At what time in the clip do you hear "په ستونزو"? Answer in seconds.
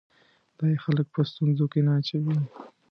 1.15-1.65